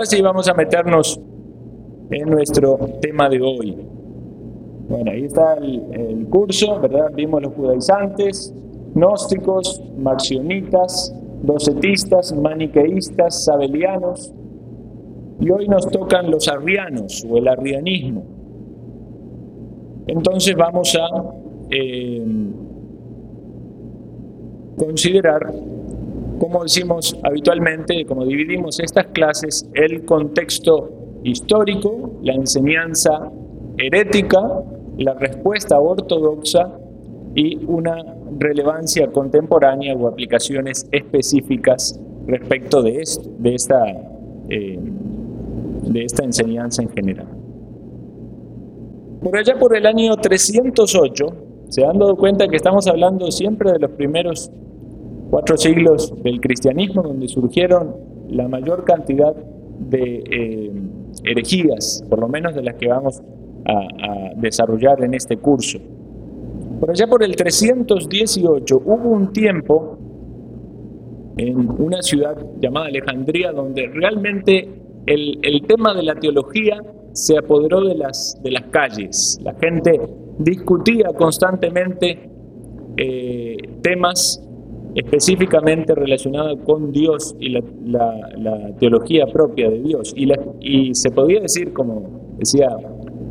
[0.00, 1.20] Ahora sí vamos a meternos
[2.10, 3.76] en nuestro tema de hoy.
[4.88, 7.10] Bueno, ahí está el, curso, ¿verdad?
[7.14, 8.54] Vimos los judaizantes,
[8.94, 14.32] gnósticos, marcionitas, docetistas, maniqueístas, sabelianos,
[15.38, 18.24] y hoy nos tocan los arrianos o el arrianismo.
[20.06, 21.34] Entonces vamos a
[21.68, 22.24] eh,
[24.78, 25.52] considerar,
[26.40, 30.90] como decimos habitualmente, como dividimos estas clases, el contexto
[31.22, 33.30] histórico, la enseñanza
[33.76, 34.40] herética,
[34.96, 36.78] la respuesta ortodoxa
[37.34, 37.94] y una
[38.38, 43.84] relevancia contemporánea o aplicaciones específicas respecto de, esta,
[44.48, 44.78] eh,
[45.94, 47.28] esta enseñanza en general.
[49.22, 51.26] Por allá por el año 308,
[51.68, 54.50] se han dado cuenta que estamos hablando siempre de los primeros
[55.30, 57.94] cuatro siglos del cristianismo, donde surgieron
[58.28, 59.34] la mayor cantidad
[59.78, 60.72] de eh,
[61.24, 63.22] herejías, por lo menos de las que vamos
[63.64, 65.78] a, desarrollar en este curso.
[66.80, 69.98] Por allá por el 318 hubo un tiempo
[71.36, 74.68] en una ciudad llamada Alejandría donde realmente
[75.06, 79.38] el, tema de la teología se apoderó de las, de las calles.
[79.42, 80.00] La gente
[80.38, 82.30] discutía constantemente
[82.96, 84.42] eh, temas
[84.94, 90.12] específicamente relacionados con Dios y la, teología propia de Dios.
[90.16, 90.28] Y,
[90.60, 92.68] y se podía decir, como decía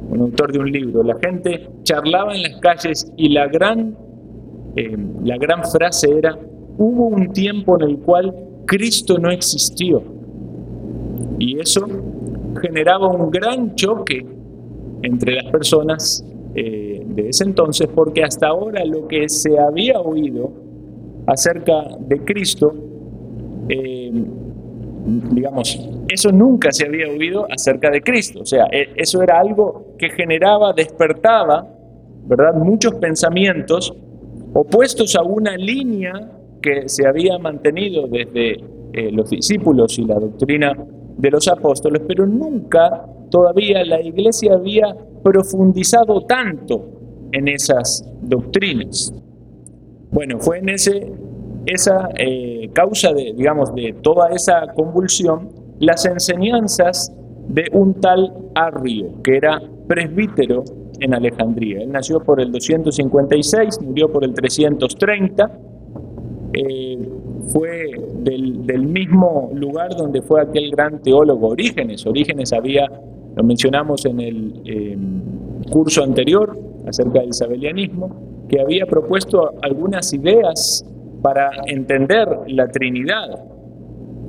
[0.09, 3.95] un autor de un libro, la gente charlaba en las calles y la gran,
[4.75, 6.37] eh, la gran frase era,
[6.77, 8.33] hubo un tiempo en el cual
[8.65, 10.01] Cristo no existió.
[11.39, 11.85] Y eso
[12.61, 14.25] generaba un gran choque
[15.01, 20.51] entre las personas eh, de ese entonces, porque hasta ahora lo que se había oído
[21.29, 22.73] acerca de Cristo,
[23.69, 24.11] eh,
[25.31, 28.41] digamos, eso nunca se había oído acerca de Cristo.
[28.41, 31.67] O sea, e, eso era algo que generaba, despertaba,
[32.25, 32.55] ¿verdad?
[32.55, 33.93] Muchos pensamientos
[34.53, 36.13] opuestos a una línea
[36.61, 40.73] que se había mantenido desde eh, los discípulos y la doctrina
[41.17, 49.13] de los apóstoles, pero nunca todavía la iglesia había profundizado tanto en esas doctrinas.
[50.11, 51.11] Bueno, fue en ese,
[51.65, 55.49] esa eh, causa de, digamos, de toda esa convulsión
[55.79, 57.13] las enseñanzas
[57.47, 60.63] de un tal Arrio, que era presbítero
[60.99, 61.81] en Alejandría.
[61.81, 65.51] Él nació por el 256, murió por el 330.
[66.53, 67.09] Eh,
[67.47, 72.05] fue del, mismo lugar donde fue aquel gran teólogo Orígenes.
[72.05, 72.87] Orígenes había,
[73.35, 75.21] lo mencionamos en el em,
[75.71, 80.85] curso anterior acerca del isabelianismo, que había propuesto algunas ideas
[81.21, 83.45] para entender la Trinidad.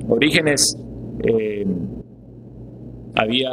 [0.08, 0.78] Orígenes
[1.24, 1.66] eh,
[3.14, 3.50] había,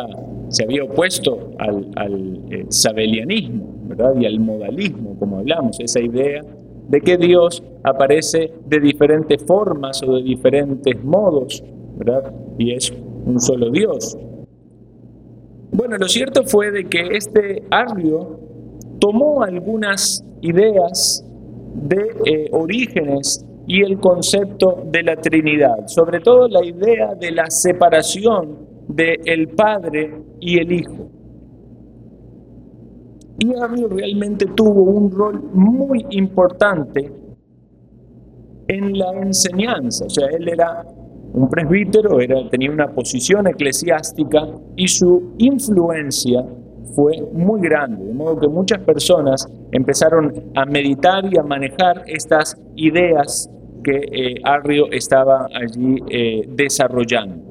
[0.50, 4.16] se había opuesto al, al eh, sabelianismo ¿verdad?
[4.19, 6.44] y al modalismo, como hablamos, esa idea
[6.88, 11.63] de que Dios aparece de diferentes formas o de diferentes modos,
[11.97, 12.34] ¿verdad?
[12.57, 12.94] Y es
[13.25, 14.17] un solo Dios.
[15.72, 18.39] Bueno, lo cierto fue de que este Arrio
[18.99, 21.23] tomó algunas ideas
[21.73, 27.49] de eh, orígenes y el concepto de la Trinidad, sobre todo la idea de la
[27.49, 31.09] separación del el Padre y el Hijo.
[33.39, 37.11] Y Arrio realmente tuvo un rol muy importante
[38.67, 40.83] en la enseñanza, o sea, él era
[41.33, 46.43] un presbítero, era, tenía una posición eclesiástica y su influencia
[46.95, 52.57] fue muy grande, de modo que muchas personas empezaron a meditar y a manejar estas
[52.75, 53.49] ideas
[53.83, 57.43] que eh, Arrio estaba allí eh, desarrollando.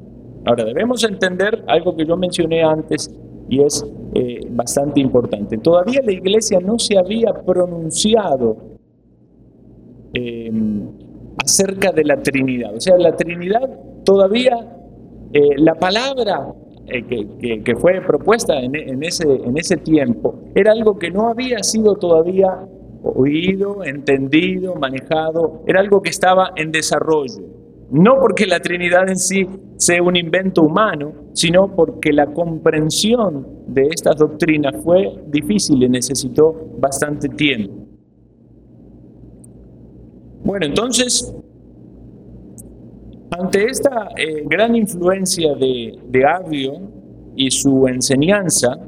[0.44, 3.10] Ahora, debemos entender algo que yo mencioné antes
[3.48, 5.58] y es eh, bastante importante.
[5.58, 8.77] Todavía la iglesia no se había pronunciado
[11.44, 12.74] acerca de la Trinidad.
[12.74, 13.68] O sea, la Trinidad
[14.03, 14.56] todavía,
[15.59, 16.54] la palabra
[16.86, 22.68] que, fue propuesta en, ese, en ese tiempo era algo que no había sido todavía
[23.03, 27.42] oído, entendido, manejado, era algo que estaba en desarrollo.
[27.91, 29.47] No porque la Trinidad en sí
[29.77, 36.72] sea un invento humano, sino porque la comprensión de estas doctrinas fue difícil y necesitó
[36.78, 37.86] bastante tiempo.
[40.42, 41.32] Bueno, entonces,
[43.31, 46.25] ante esta eh, gran influencia de, de
[47.34, 48.78] y su enseñanza,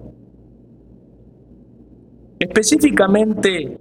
[2.38, 3.79] específicamente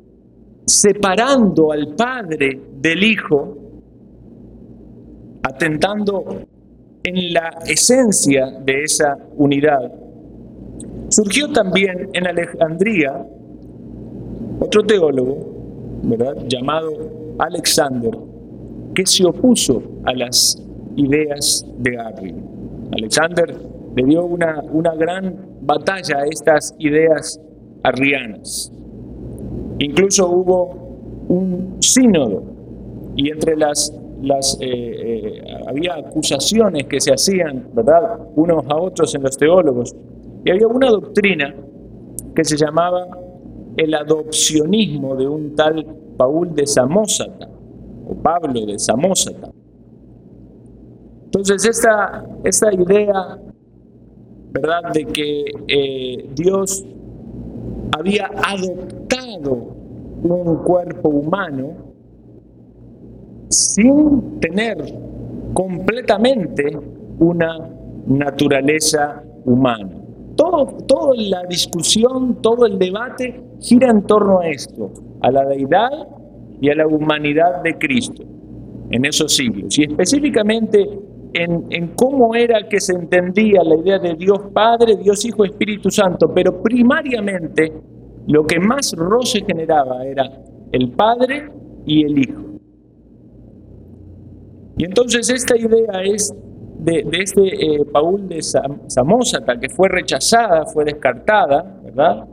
[0.65, 3.57] separando al Padre del Hijo,
[5.44, 6.42] atentando
[7.04, 9.92] en la esencia de esa unidad.
[11.09, 13.25] Surgió también en Alejandría
[14.59, 15.38] otro teólogo,
[16.04, 16.36] ¿verdad?
[16.48, 16.92] llamado
[17.39, 18.12] Alexander,
[18.97, 20.59] que se opuso a las
[20.95, 22.33] ideas de Arrio.
[22.91, 23.55] Alexander
[23.95, 27.39] le dio una, una gran batalla a estas ideas
[27.83, 28.71] arrianas.
[29.77, 32.41] Incluso hubo un sínodo
[33.15, 39.13] y entre las, las eh, eh, había acusaciones que se hacían, ¿verdad?, unos a otros
[39.13, 39.95] en los teólogos.
[40.44, 41.53] Y había una doctrina
[42.35, 43.05] que se llamaba
[43.75, 45.85] el adopcionismo de un tal
[46.17, 47.56] Paul de Samosata,
[48.15, 49.51] Pablo de Samosata.
[51.25, 53.38] Entonces, esta, esta idea,
[54.51, 56.86] ¿verdad?, de que eh, Dios
[57.98, 59.75] había adoptado
[60.24, 61.74] un cuerpo humano
[63.50, 64.77] sin tener
[65.54, 66.77] completamente
[67.19, 67.69] una
[68.07, 69.92] naturaleza humana.
[70.36, 76.16] Todo, toda la discusión, todo el debate gira en torno a esto, a la deidad
[76.62, 78.24] y a la humanidad de Cristo
[78.89, 79.77] en esos siglos.
[79.77, 80.88] Y específicamente
[81.33, 86.31] en, cómo era que se entendía la idea de Dios Padre, Dios Hijo, Espíritu Santo,
[86.33, 87.71] pero primariamente
[88.27, 90.30] lo que más roce generaba era
[90.71, 91.50] el Padre
[91.86, 92.42] y el Hijo.
[94.77, 96.33] Y entonces esta idea es
[96.80, 102.27] de, este eh, Paul de Samosata, que fue rechazada, fue descartada, ¿verdad?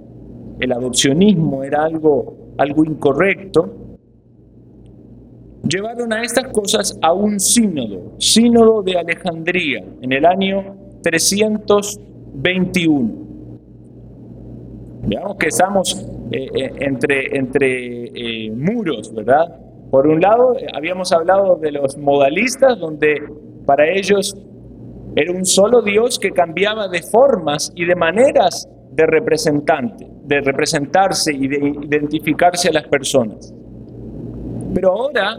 [0.61, 3.84] El adopcionismo era algo, algo incorrecto
[5.69, 13.25] llevaron a estas cosas a un sínodo, sínodo de Alejandría, en el año 321.
[15.07, 19.61] Veamos que estamos eh, eh, entre, entre eh, muros, ¿verdad?
[19.91, 23.23] Por un lado, habíamos hablado de los modalistas, donde
[23.67, 24.37] para ellos
[25.15, 31.33] era un solo Dios que cambiaba de formas y de maneras de representante, de representarse
[31.33, 33.55] y de identificarse a las personas.
[34.75, 35.37] Pero ahora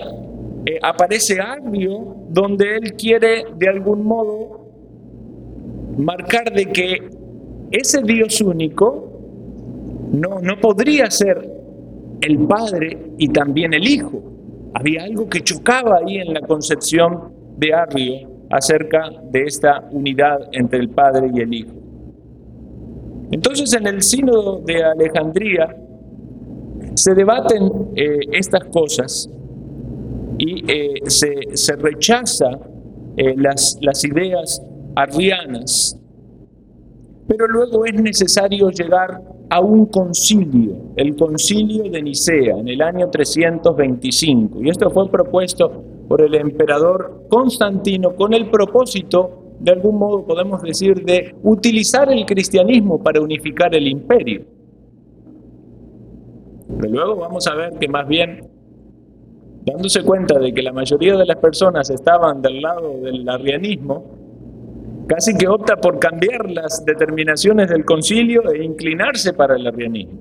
[0.66, 4.66] eh, aparece Agrio donde él quiere de algún modo
[5.98, 7.10] marcar de que
[7.72, 9.12] ese Dios único
[10.12, 11.56] no, no podría ser
[12.22, 14.24] el Padre y también el Hijo.
[14.74, 20.80] Había algo que chocaba ahí en la concepción de Arrio acerca de esta unidad entre
[20.80, 21.74] el Padre y el Hijo.
[23.32, 25.76] Entonces en el sínodo de Alejandría
[26.96, 29.30] se debaten eh, estas cosas
[30.38, 32.50] y eh, se, rechaza
[33.18, 34.62] eh, las, las ideas
[34.96, 36.00] arrianas,
[37.28, 43.10] pero luego es necesario llegar a un concilio, el concilio de Nicea, en el año
[43.10, 44.64] 325.
[44.64, 50.62] Y esto fue propuesto por el emperador Constantino con el propósito, de algún modo podemos
[50.62, 54.55] decir, de utilizar el cristianismo para unificar el imperio.
[56.80, 58.48] Pero luego vamos a ver que más bien,
[59.66, 65.36] dándose cuenta de que la mayoría de las personas estaban del lado del arrianismo, casi
[65.36, 70.20] que opta por cambiar las determinaciones del concilio e inclinarse para el arrianismo.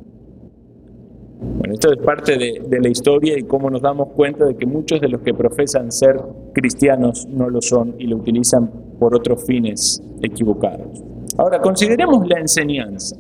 [1.58, 4.66] Bueno, esto es parte de, de, la historia y cómo nos damos cuenta de que
[4.66, 6.18] muchos de los que profesan ser
[6.52, 11.02] cristianos no lo son y lo utilizan por otros fines equivocados.
[11.36, 13.16] Ahora, consideremos la enseñanza,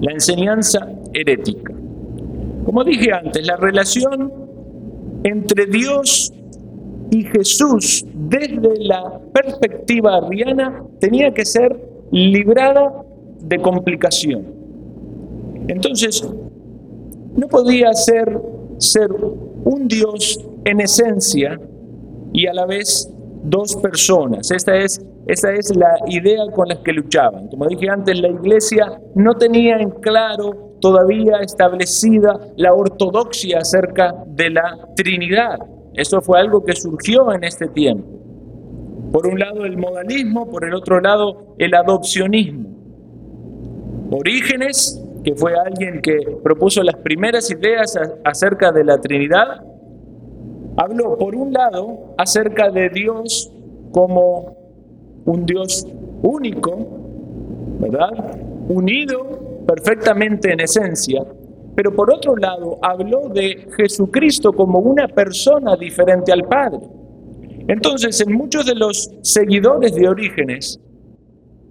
[0.00, 1.74] la enseñanza herética.
[2.64, 4.32] Como dije antes, la relación
[5.24, 6.32] entre Dios
[7.10, 11.78] y Jesús desde la perspectiva arriana tenía que ser
[12.10, 13.04] librada
[13.40, 14.46] de complicación.
[15.68, 16.26] Entonces,
[17.36, 18.40] no podía ser,
[18.78, 19.10] ser
[19.64, 21.60] un Dios en esencia
[22.32, 23.10] y a la vez
[23.44, 24.50] dos personas.
[24.50, 27.48] Esta es, esta es la idea con la que luchaban.
[27.48, 34.50] Como dije antes, la iglesia no tenía en claro todavía establecida la ortodoxia acerca de
[34.50, 35.60] la Trinidad.
[35.94, 38.04] Eso fue algo que surgió en este tiempo.
[39.12, 42.68] Por un lado el modalismo, por el otro lado el adopcionismo.
[44.10, 49.62] Orígenes, que fue alguien que propuso las primeras ideas acerca de la Trinidad,
[50.76, 53.52] habló por un lado acerca de Dios
[53.92, 54.56] como
[55.26, 55.86] un Dios
[56.22, 56.88] único,
[57.78, 58.36] ¿verdad?
[58.68, 61.22] Unido perfectamente en esencia,
[61.74, 66.80] pero por otro lado habló de Jesucristo como una persona diferente al Padre.
[67.68, 70.80] Entonces, en muchos de los seguidores de Orígenes,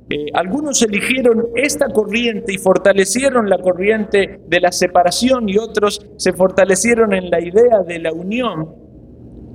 [0.10, 6.34] eh, algunos eligieron esta corriente y fortalecieron la corriente de la separación y otros se
[6.34, 8.76] fortalecieron en la idea de la unión.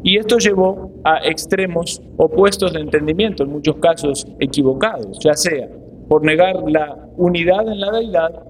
[0.02, 5.69] Y esto llevó a extremos opuestos de entendimiento, en muchos casos equivocados, ya sea
[6.09, 8.43] por negar la unidad en la deidad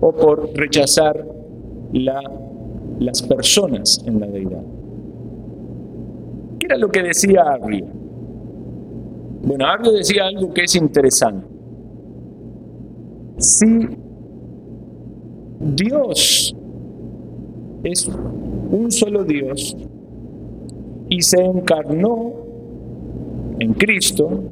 [0.00, 1.24] o por rechazar
[1.92, 2.20] la,
[2.98, 4.62] las personas en la deidad.
[6.58, 7.86] ¿Qué era lo que decía Arrio?
[9.42, 11.46] Bueno, Arrio decía algo que es interesante.
[13.38, 13.88] Si
[15.60, 16.56] Dios
[17.84, 18.08] es
[18.70, 19.76] un solo Dios
[21.08, 22.32] y se encarnó
[23.60, 24.42] en Cristo,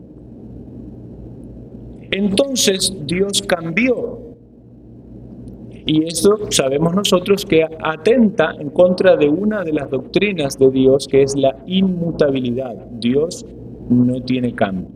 [2.16, 4.36] entonces Dios cambió.
[5.88, 11.06] Y esto sabemos nosotros que atenta en contra de una de las doctrinas de Dios,
[11.06, 12.74] que es la inmutabilidad.
[12.98, 13.46] Dios
[13.88, 14.88] no tiene cambio.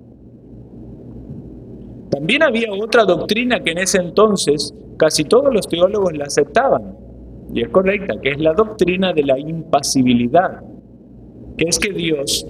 [2.10, 6.96] También había otra doctrina que en ese entonces casi todos los teólogos la aceptaban,
[7.54, 10.60] y es correcta, que es la doctrina de la impasibilidad,
[11.56, 12.46] que es que Dios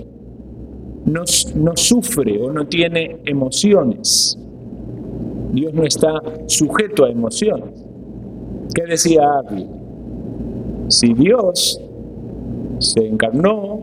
[1.05, 1.23] no,
[1.55, 4.39] no sufre o no tiene emociones.
[5.53, 7.85] Dios no está sujeto a emociones.
[8.75, 9.67] ¿Qué decía Abby?
[10.89, 11.81] Si Dios
[12.79, 13.81] se encarnó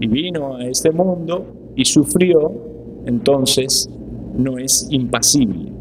[0.00, 2.52] y vino a este mundo y sufrió,
[3.06, 3.88] entonces
[4.36, 5.72] no es impasible.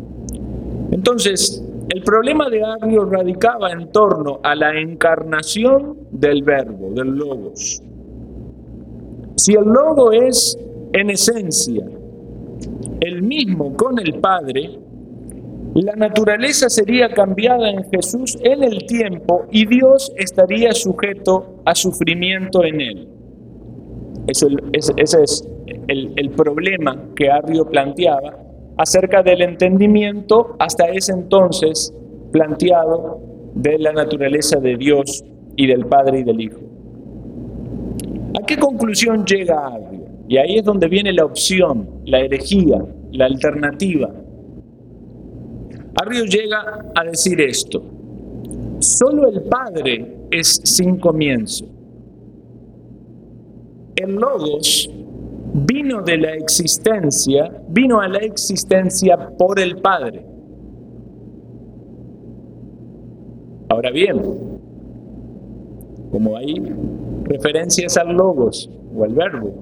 [0.91, 7.81] Entonces, el problema de Arrio radicaba en torno a la encarnación del verbo, del logos.
[9.35, 10.57] Si el logo es
[10.93, 11.85] en esencia
[13.01, 14.79] el mismo con el Padre,
[15.81, 22.63] la naturaleza sería cambiada en Jesús en el tiempo y Dios estaría sujeto a sufrimiento
[22.63, 23.07] en él.
[24.27, 24.47] Ese,
[24.97, 25.47] es
[25.87, 28.37] el, problema que Arrio planteaba
[28.77, 31.91] acerca del entendimiento hasta ese entonces
[32.31, 33.19] planteado
[33.55, 35.23] de la naturaleza de Dios
[35.55, 36.59] y del Padre y del Hijo.
[38.39, 40.05] ¿A qué conclusión llega Arrio?
[40.27, 44.22] Y ahí es donde viene la opción, la herejía, la alternativa
[45.95, 47.83] Arrio llega a decir esto,
[48.79, 51.65] solo el Padre es sin comienzo.
[53.95, 54.89] El Logos
[55.53, 60.25] vino de la existencia, vino a la existencia por el Padre.
[63.69, 64.19] Ahora bien,
[66.11, 66.55] como hay
[67.25, 69.53] referencias al Logos o al Verbo,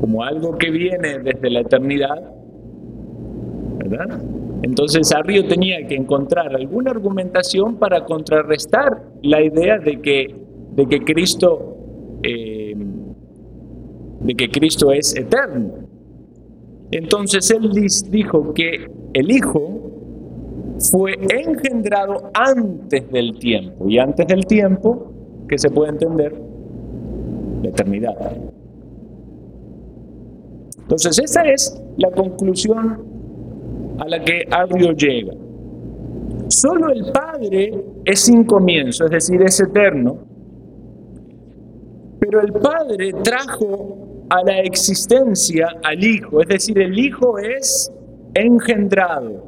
[0.00, 2.32] como algo que viene desde la eternidad,
[3.78, 4.20] ¿verdad?
[4.62, 10.34] Entonces Arrio tenía que encontrar alguna argumentación para contrarrestar la idea de que,
[10.74, 11.76] de que Cristo
[12.22, 12.74] eh,
[14.20, 15.70] de que Cristo es eterno.
[16.90, 17.70] Entonces él
[18.10, 19.90] dijo que el Hijo
[20.90, 23.88] fue engendrado antes del tiempo.
[23.88, 25.12] Y antes del tiempo,
[25.48, 26.34] que se puede entender?
[27.62, 28.16] La eternidad.
[30.80, 33.09] Entonces esa es la conclusión
[34.00, 35.32] a la que Arrio llega.
[36.48, 40.18] Solo el Padre es sin comienzo, es decir, es eterno.
[42.18, 47.92] Pero el Padre trajo a la existencia al Hijo, es decir, el Hijo es
[48.34, 49.44] engendrado,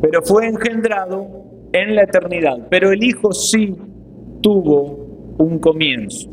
[0.00, 1.26] pero fue engendrado
[1.72, 2.68] en la eternidad.
[2.70, 3.76] Pero el Hijo sí
[4.40, 6.30] tuvo un comienzo.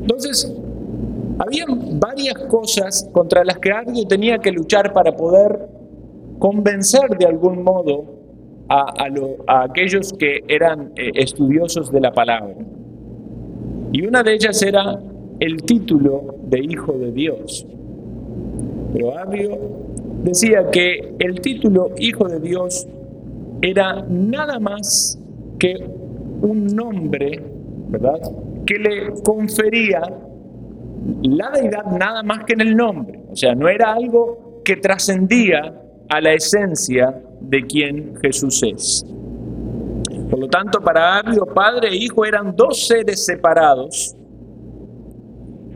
[0.00, 0.52] Entonces,
[1.38, 1.64] había
[2.00, 5.83] varias cosas contra las que Arrio tenía que luchar para poder
[6.38, 8.04] convencer de algún modo
[8.68, 12.54] a, aquellos que eran eh, estudiosos de la palabra.
[13.92, 14.98] Y una de ellas era
[15.40, 17.66] el título de Hijo de Dios.
[18.92, 19.58] Pero Abio
[20.22, 22.86] decía que el título Hijo de Dios
[23.62, 25.18] era nada más
[25.58, 25.74] que
[26.42, 27.42] un nombre,
[27.88, 28.20] ¿verdad?
[28.66, 30.00] Que le confería
[31.22, 33.20] la deidad nada más que en el nombre.
[33.30, 35.83] O sea, no era algo que trascendía
[36.14, 39.04] a la esencia de quien Jesús es.
[40.30, 44.16] Por lo tanto, para Arrio, padre e hijo eran dos seres separados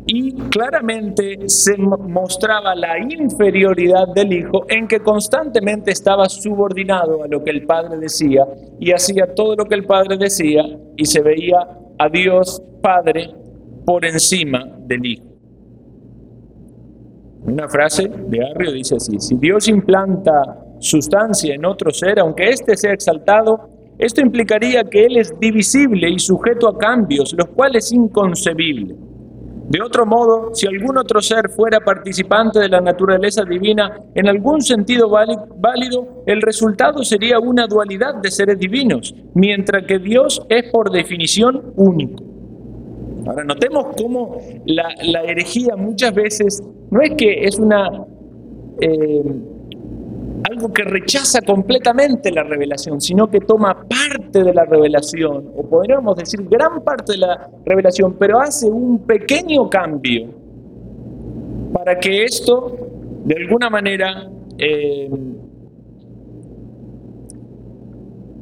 [0.07, 7.45] y claramente se mostraba la inferioridad del hijo en que constantemente estaba subordinado a lo
[7.45, 8.47] que el padre decía
[8.81, 10.63] y hacía todo lo que el padre decía
[10.97, 11.59] y se veía
[11.99, 13.35] a Dios Padre
[13.85, 15.28] por encima del hijo.
[17.49, 22.77] Una frase de Arrio dice así, si Dios implanta sustancia en otro ser, aunque éste
[22.77, 27.93] sea exaltado, esto implicaría que Él es divisible y sujeto a cambios, los cuales es
[27.93, 28.95] inconcebible.
[29.67, 34.61] De otro modo, si algún otro ser fuera participante de la naturaleza divina en algún
[34.61, 40.91] sentido válido, el resultado sería una dualidad de seres divinos, mientras que Dios es por
[40.91, 42.23] definición único.
[43.27, 44.37] Ahora notemos cómo
[44.67, 48.07] la, la herejía muchas veces no es que es una
[48.81, 49.23] eh,
[50.49, 56.17] algo que rechaza completamente la revelación, sino que toma parte de la revelación, o podríamos
[56.17, 60.29] decir gran parte de la revelación, pero hace un pequeño cambio
[61.73, 62.77] para que esto,
[63.25, 65.11] de alguna manera, eh,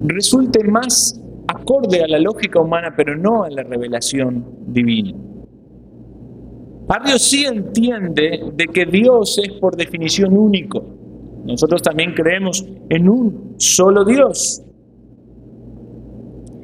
[0.00, 5.25] resulte más acorde a la lógica humana, pero no a la revelación divina.
[6.86, 10.84] Barrio sí entiende de que Dios es por definición único.
[11.44, 14.62] Nosotros también creemos en un solo Dios.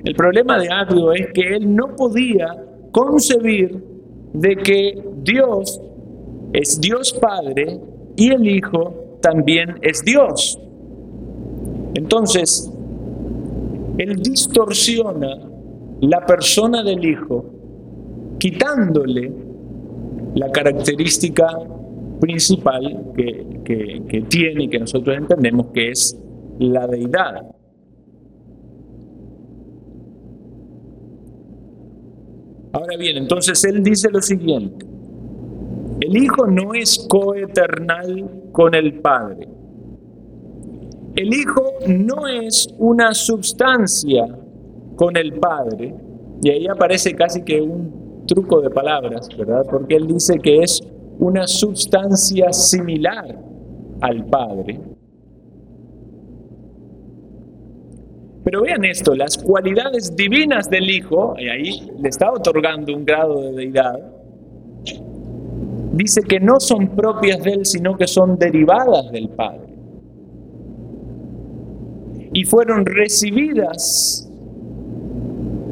[0.04, 2.46] El problema de Agrio es que él no podía
[2.92, 3.82] concebir
[4.32, 5.80] de que Dios
[6.52, 7.80] es Dios Padre
[8.16, 10.58] y el Hijo también es Dios.
[11.94, 12.72] Entonces,
[13.98, 15.48] él distorsiona
[16.00, 17.44] la persona del Hijo,
[18.38, 19.51] quitándole
[20.34, 21.46] la característica
[22.20, 26.18] principal que, tiene y que nosotros entendemos que es
[26.58, 27.54] la deidad.
[32.72, 34.86] Ahora bien, entonces él dice lo siguiente,
[36.00, 39.48] el Hijo no es coeternal con el Padre.
[41.14, 44.26] El Hijo no es una sustancia
[44.96, 45.94] con el Padre,
[46.42, 49.64] y ahí aparece casi que un truco de palabras, ¿verdad?
[49.70, 50.80] Porque él dice que es
[51.18, 53.38] una sustancia similar
[54.00, 54.80] al Padre.
[58.44, 63.40] Pero vean esto, las cualidades divinas del Hijo, y ahí le está otorgando un grado
[63.40, 64.00] de deidad,
[65.92, 69.72] dice que no son propias de Él, sino que son derivadas del Padre.
[72.32, 74.28] Y fueron recibidas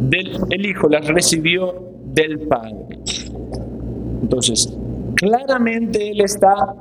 [0.00, 2.98] del el Hijo, las recibió del Padre.
[4.22, 4.76] Entonces,
[5.14, 6.74] claramente Él está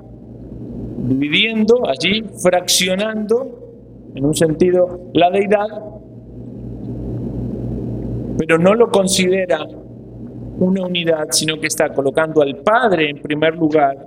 [0.98, 5.68] dividiendo allí, fraccionando, en un sentido, la deidad,
[8.38, 9.66] pero no lo considera
[10.60, 13.98] una unidad, sino que está colocando al Padre en primer lugar,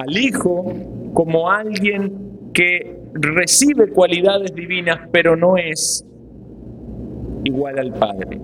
[0.00, 0.72] al Hijo
[1.14, 6.04] como alguien que recibe cualidades divinas, pero no es
[7.44, 8.40] igual al Padre.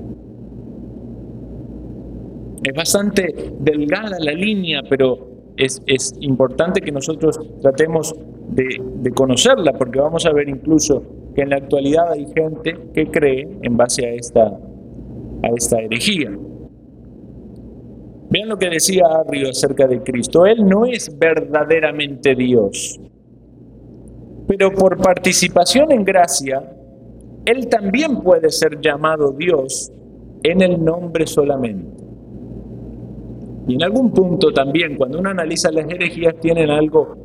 [2.64, 8.14] Es bastante delgada la línea, pero es, importante que nosotros tratemos
[8.48, 11.02] de, de, conocerla, porque vamos a ver incluso
[11.34, 16.30] que en la actualidad hay gente que cree en base a esta, a esta herejía.
[18.30, 20.46] Vean lo que decía Arrio acerca de Cristo.
[20.46, 22.98] Él no es verdaderamente Dios,
[24.48, 26.62] pero por participación en gracia,
[27.44, 29.92] Él también puede ser llamado Dios
[30.42, 32.03] en el nombre solamente.
[33.66, 37.16] Y en algún punto también, cuando uno analiza las herejías, tienen algo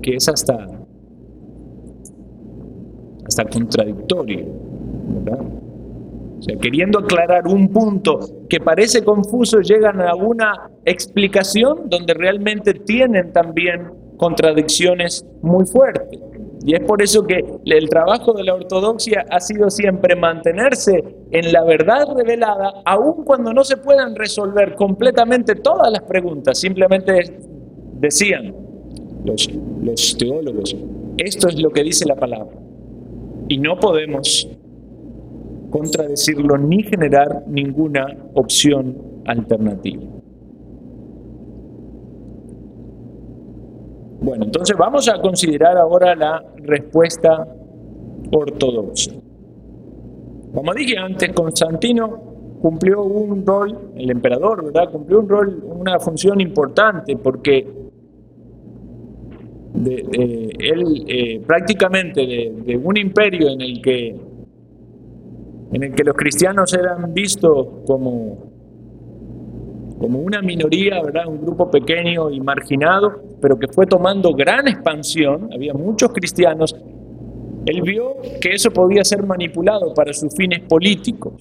[0.00, 0.68] que es hasta,
[3.26, 4.46] hasta contradictorio.
[6.38, 8.18] O sea, queriendo aclarar un punto
[8.48, 16.20] que parece confuso, llegan a una explicación donde realmente tienen también contradicciones muy fuertes.
[16.64, 21.52] Y es por eso que el trabajo de la ortodoxia ha sido siempre mantenerse en
[21.52, 26.58] la verdad revelada, aun cuando no se puedan resolver completamente todas las preguntas.
[26.58, 27.36] Simplemente
[27.94, 28.54] decían
[29.24, 29.50] los,
[29.82, 30.76] los teólogos,
[31.18, 32.56] esto es lo que dice la palabra.
[33.48, 34.48] Y no podemos
[35.70, 40.11] contradecirlo ni generar ninguna opción alternativa.
[44.22, 47.44] Bueno, entonces vamos a considerar ahora la respuesta
[48.30, 49.10] ortodoxa.
[50.54, 54.92] Como dije antes, Constantino cumplió un rol, el emperador, ¿verdad?
[54.92, 57.66] Cumplió un rol, una función importante porque
[59.74, 64.16] él eh, prácticamente de, un imperio en el que
[65.72, 68.51] en el que los cristianos eran vistos como
[70.02, 71.28] como una minoría, ¿verdad?
[71.28, 76.74] un grupo pequeño y marginado, pero que fue tomando gran expansión, había muchos cristianos,
[77.64, 81.34] él vio que eso podía ser manipulado para sus fines políticos.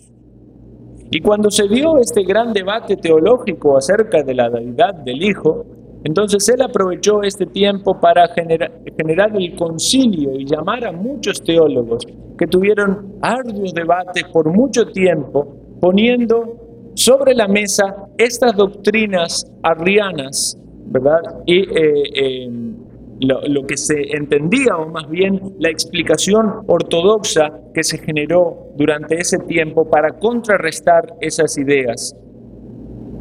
[1.10, 5.66] Y cuando se dio este gran debate teológico acerca de la deidad del Hijo,
[6.04, 12.06] entonces él aprovechó este tiempo para generar, generar el concilio y llamar a muchos teólogos
[12.38, 15.48] que tuvieron arduos debates por mucho tiempo,
[15.80, 21.22] poniendo sobre la mesa estas doctrinas arrianas, ¿verdad?
[21.46, 22.50] Y, eh,
[23.22, 29.38] lo, que se entendía, o más bien la explicación ortodoxa que se generó durante ese
[29.38, 32.16] tiempo para contrarrestar esas ideas.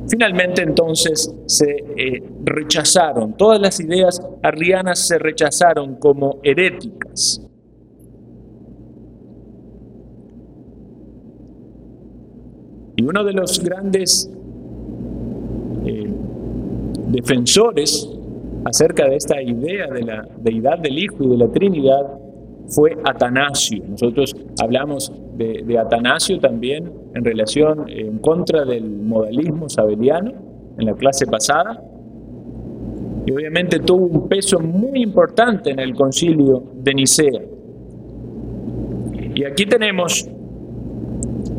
[0.09, 7.50] Finalmente entonces se eh, rechazaron, todas las ideas arrianas se rechazaron como heréticas.
[13.01, 14.31] Y uno de los grandes
[15.87, 16.13] eh,
[17.09, 18.11] defensores
[18.67, 22.19] acerca de esta idea de la deidad del Hijo y de la Trinidad
[22.69, 23.83] fue Atanasio.
[23.89, 30.33] Nosotros hablamos de, Atanasio también en relación, en contra del modalismo sabeliano
[30.77, 31.83] en la clase pasada.
[33.25, 37.41] Y obviamente tuvo un peso muy importante en el concilio de Nicea.
[39.35, 40.29] Y aquí tenemos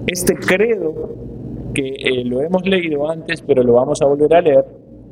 [0.06, 1.21] este credo
[1.74, 4.66] que eh, lo hemos leído antes, pero lo vamos a volver a leer,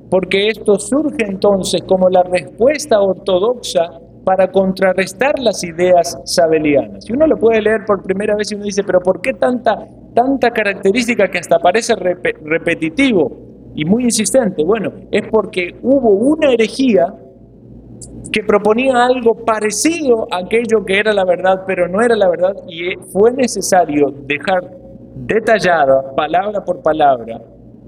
[0.09, 7.09] porque esto surge entonces como la respuesta ortodoxa para contrarrestar las ideas sabelianas.
[7.09, 9.87] Y uno lo puede leer por primera vez y uno dice, pero ¿por qué tanta,
[10.13, 13.31] tanta característica que hasta parece repetitivo
[13.75, 14.63] y muy insistente?
[14.63, 17.13] Bueno, es porque hubo una herejía
[18.31, 22.55] que proponía algo parecido a aquello que era la verdad, pero no era la verdad,
[22.67, 24.78] y fue necesario dejar
[25.15, 27.41] detallada, palabra por palabra,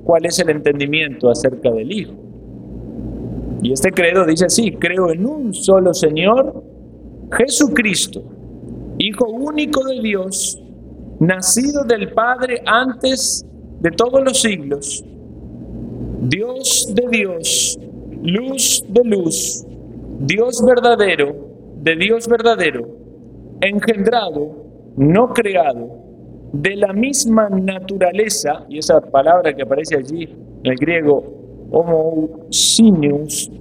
[0.03, 2.13] cuál es el entendimiento acerca del Hijo.
[3.61, 6.63] Y este credo dice así, creo en un solo Señor,
[7.31, 8.23] Jesucristo,
[8.97, 10.61] Hijo único de Dios,
[11.19, 13.45] nacido del Padre antes
[13.79, 15.03] de todos los siglos,
[16.21, 17.79] Dios de Dios,
[18.21, 19.65] luz de luz,
[20.19, 21.35] Dios verdadero,
[21.77, 22.87] de Dios verdadero,
[23.61, 24.65] engendrado,
[24.97, 26.00] no creado,
[26.53, 30.23] de la misma naturaleza, y esa palabra que aparece allí
[30.63, 31.23] en el griego,
[31.71, 33.51] homousineus,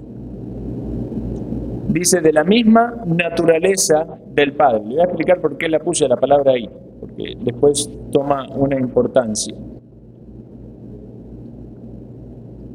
[1.88, 4.80] dice de la misma naturaleza del Padre.
[4.84, 6.68] Le voy a explicar por qué la puse la palabra ahí,
[7.00, 9.54] porque después toma una importancia.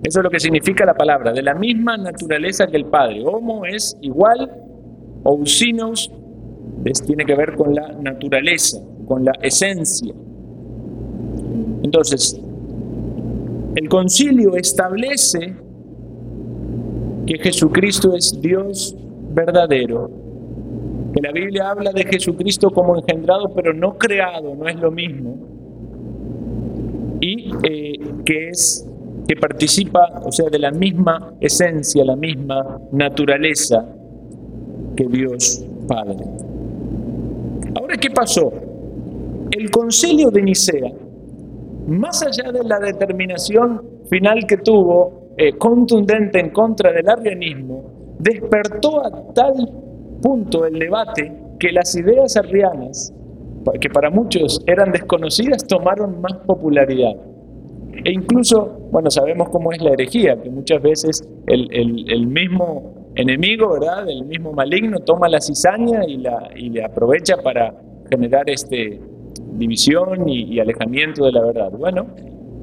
[0.03, 3.23] Eso es lo que significa la palabra, de la misma naturaleza que el Padre.
[3.25, 4.51] Homo es igual,
[5.23, 6.11] ousinos
[7.05, 10.13] tiene que ver con la naturaleza, con la esencia.
[11.83, 12.39] Entonces,
[13.75, 15.55] el concilio establece
[17.25, 18.95] que Jesucristo es Dios
[19.33, 20.09] verdadero,
[21.13, 25.37] que la Biblia habla de Jesucristo como engendrado, pero no creado, no es lo mismo,
[27.19, 28.87] y eh, que es
[29.27, 33.85] que participa, o sea, de la misma esencia, la misma naturaleza
[34.95, 36.25] que Dios Padre.
[37.75, 38.51] Ahora, ¿qué pasó?
[39.55, 40.91] El concilio de Nicea,
[41.87, 49.05] más allá de la determinación final que tuvo, eh, contundente en contra del arrianismo, despertó
[49.05, 49.53] a tal
[50.21, 53.13] punto el debate que las ideas arrianas,
[53.79, 57.15] que para muchos eran desconocidas, tomaron más popularidad.
[58.03, 64.09] E incluso, bueno, sabemos cómo es la herejía, que muchas veces el, mismo enemigo, ¿verdad?
[64.09, 67.73] El mismo maligno toma la cizaña y, la, y le aprovecha para
[68.09, 68.99] generar este,
[69.57, 71.71] división y, alejamiento de la verdad.
[71.71, 72.07] Bueno,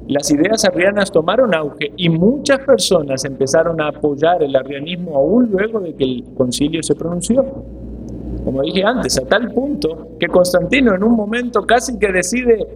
[0.07, 5.79] las ideas arrianas tomaron auge y muchas personas empezaron a apoyar el arrianismo aún luego
[5.79, 7.43] de que el concilio se pronunció.
[8.43, 12.67] Como dije antes, a tal punto que Constantino en un momento casi que decide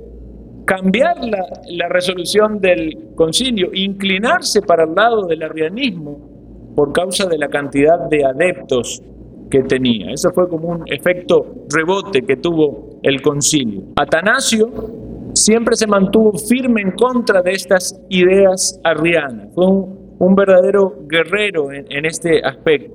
[0.64, 6.20] cambiar la, la resolución del concilio, inclinarse para el lado del arrianismo
[6.76, 9.02] por causa de la cantidad de adeptos
[9.50, 10.12] que tenía.
[10.12, 13.84] Eso fue como un efecto rebote que tuvo el concilio.
[13.96, 14.70] Atanasio
[15.34, 19.48] siempre se mantuvo firme en contra de estas ideas arrianas.
[19.56, 22.94] Fue un, verdadero guerrero en, en este aspecto.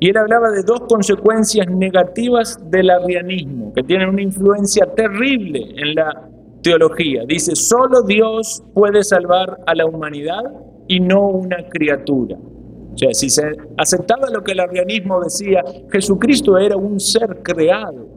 [0.00, 5.94] Y él hablaba de dos consecuencias negativas del arrianismo, que tienen una influencia terrible en
[5.94, 6.28] la
[6.62, 7.22] teología.
[7.26, 10.42] Dice, solo Dios puede salvar a la humanidad
[10.88, 12.36] y no una criatura.
[12.36, 13.42] O sea, si se
[13.76, 15.62] aceptaba lo que el arrianismo decía,
[15.92, 18.13] Jesucristo era un ser creado.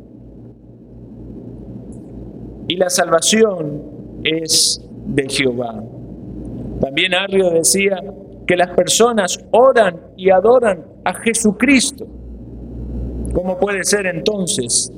[2.67, 3.81] Y la salvación
[4.23, 5.83] es de Jehová.
[6.81, 8.03] También Arrio decía
[8.45, 12.05] que las personas oran y adoran a Jesucristo.
[13.33, 14.91] ¿Cómo puede ser entonces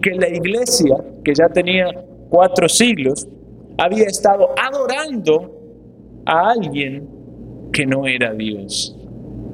[0.00, 1.86] que la iglesia, que ya tenía
[2.28, 3.26] cuatro siglos,
[3.78, 5.52] había estado adorando
[6.26, 7.08] a alguien
[7.72, 8.96] que no era Dios?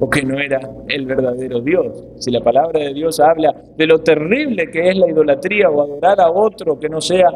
[0.01, 2.05] O que no era el verdadero Dios.
[2.19, 6.21] Si la palabra de Dios habla de lo terrible que es la idolatría o adorar
[6.21, 7.29] a otro que no sea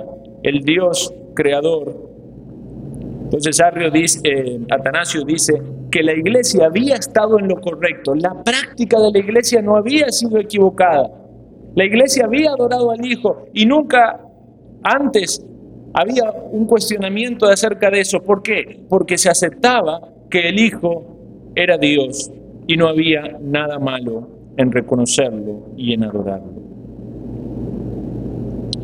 [0.43, 2.11] el Dios creador.
[3.25, 5.55] Entonces Arrio dice, eh, Atanasio dice,
[5.93, 10.09] que la iglesia había estado en lo correcto, la práctica de la iglesia no había
[10.09, 11.11] sido equivocada.
[11.75, 14.21] La iglesia había adorado al Hijo y nunca
[14.83, 15.45] antes
[15.93, 18.21] había un cuestionamiento acerca de eso.
[18.23, 18.81] ¿Por qué?
[18.89, 22.31] Porque se aceptaba que el Hijo era Dios
[22.67, 26.63] y no había nada malo en reconocerlo y en adorarlo.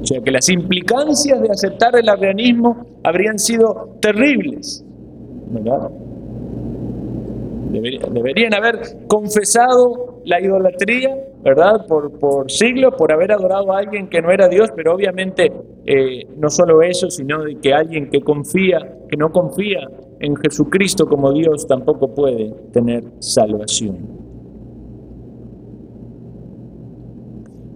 [0.00, 4.84] O sea que las implicancias de aceptar el arrianismo habrían sido terribles,
[5.50, 5.90] ¿verdad?
[7.70, 11.86] Deberían haber confesado la idolatría, ¿verdad?
[11.86, 15.52] Por, por siglos, por haber adorado a alguien que no era Dios, pero obviamente
[15.84, 18.78] eh, no solo eso, sino que alguien que confía,
[19.10, 19.80] que no confía
[20.20, 24.18] en Jesucristo como Dios, tampoco puede tener salvación.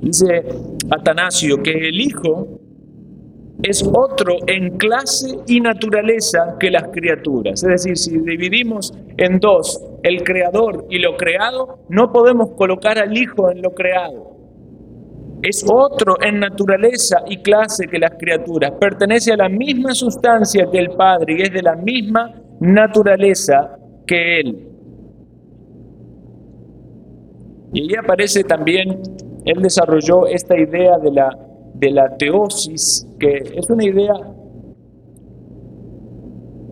[0.00, 0.44] Dice
[0.90, 2.58] Atanasio que el Hijo
[3.62, 7.62] es otro en clase y naturaleza que las criaturas.
[7.62, 13.16] Es decir, si dividimos en dos el creador y lo creado, no podemos colocar al
[13.16, 14.41] Hijo en lo creado.
[15.42, 18.72] Es otro en naturaleza y clase que las criaturas.
[18.80, 23.76] Pertenece a la misma sustancia que el Padre y es de la misma naturaleza
[24.06, 24.68] que Él.
[27.72, 29.00] Y ahí aparece también,
[29.44, 31.38] Él desarrolló esta idea de la
[31.82, 34.14] de la teosis, que es una idea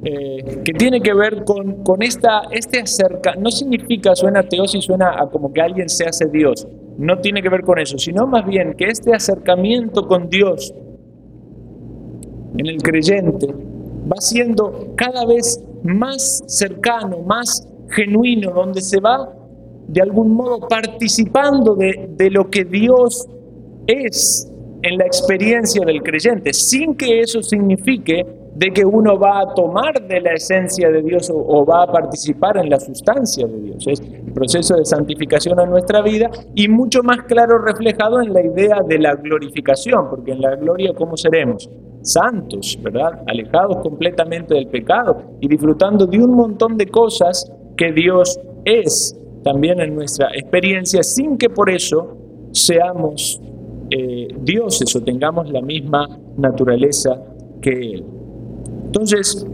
[0.04, 5.20] eh, que tiene que ver con, con esta, este acerca, no significa, suena teosis, suena
[5.20, 6.66] a como que alguien se hace Dios,
[6.98, 10.74] no tiene que ver con eso, sino más bien que este acercamiento con Dios
[12.56, 13.46] en el creyente
[14.10, 19.32] va siendo cada vez más cercano, más genuino, donde se va
[19.88, 23.26] de algún modo participando de, lo que Dios
[23.86, 24.50] es
[24.82, 28.24] en la experiencia del creyente, sin que eso signifique
[28.60, 32.58] de que uno va a tomar de la esencia de Dios o, va a participar
[32.58, 33.86] en la sustancia de Dios.
[33.86, 38.44] Es el proceso de santificación en nuestra vida y mucho más claro reflejado en la
[38.44, 41.70] idea de la glorificación, porque en la gloria, ¿cómo seremos?
[42.02, 43.22] Santos, ¿verdad?
[43.26, 49.80] Alejados completamente del pecado y disfrutando de un montón de cosas que Dios es también
[49.80, 52.14] en nuestra experiencia, sin que por eso
[52.52, 53.40] seamos
[53.88, 57.22] eh, dioses o tengamos la misma naturaleza
[57.62, 58.19] que Él.
[58.90, 59.46] Entonces,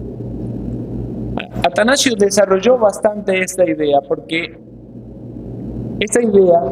[1.62, 4.58] Atanasio desarrolló bastante esta idea porque
[6.00, 6.62] esta idea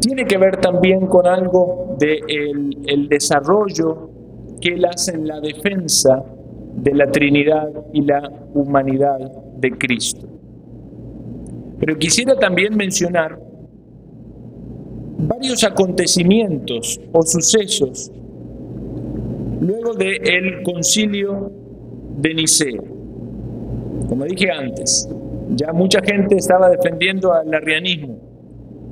[0.00, 4.10] tiene que ver también con algo del de el desarrollo
[4.60, 6.24] que él hace en la defensa
[6.74, 9.20] de la Trinidad y la humanidad
[9.56, 10.26] de Cristo.
[11.78, 13.38] Pero quisiera también mencionar
[15.16, 18.10] varios acontecimientos o sucesos
[19.60, 21.50] luego del concilio
[22.18, 22.80] de Nicea.
[24.08, 25.08] Como dije antes,
[25.54, 28.18] ya mucha gente estaba defendiendo al arrianismo.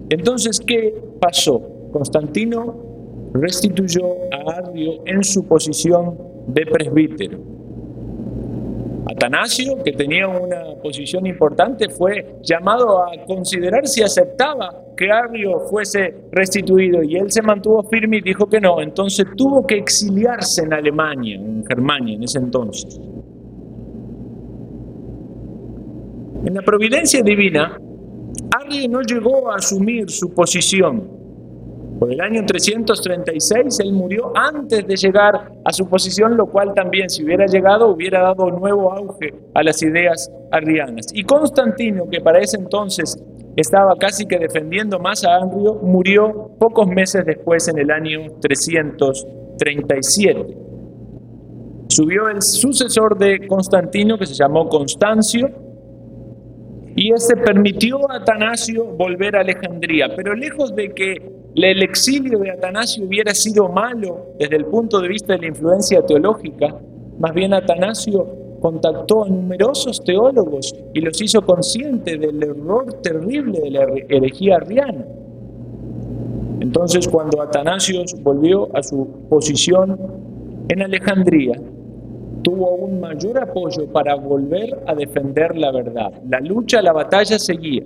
[0.09, 1.89] Entonces, ¿qué pasó?
[1.93, 7.56] Constantino restituyó a Arrio en su posición de presbítero.
[9.17, 16.15] Atanasio, que tenía una posición importante, fue llamado a considerar si aceptaba que Arrio fuese
[16.31, 18.79] restituido y él se mantuvo firme y dijo que no.
[18.79, 23.01] Entonces tuvo que exiliarse en Alemania, en Germania en ese entonces.
[26.45, 27.81] En la providencia divina,
[28.55, 31.16] Arrio no llegó a asumir su posición
[31.99, 37.09] por el año 336 él murió antes de llegar a su posición, lo cual también
[37.09, 41.07] si hubiera llegado hubiera dado nuevo auge a las ideas arrianas.
[41.15, 43.17] Y Constantino, que para ese entonces
[43.57, 50.59] estaba casi que defendiendo más a Arrio, murió pocos meses después en el año 337.
[51.89, 55.49] Subió el sucesor de Constantino que se llamó Constancio,
[56.99, 62.51] y este permitió a Atanasio volver a Alejandría, pero lejos de que el exilio de
[62.51, 66.79] Atanasio hubiera sido malo desde el punto de vista de la influencia teológica,
[67.19, 68.27] más bien Atanasio
[68.61, 75.05] contactó a numerosos teólogos y los hizo conscientes del error terrible de la herejía arriana.
[76.61, 79.99] Entonces, cuando Atanasio volvió a su posición
[80.69, 81.55] en Alejandría,
[82.43, 86.13] tuvo un mayor apoyo para volver a defender la verdad.
[86.29, 87.83] La lucha, la batalla seguía.